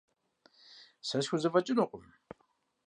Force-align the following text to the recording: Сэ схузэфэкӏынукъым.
Сэ 1.07 1.17
схузэфэкӏынукъым. 1.25 2.05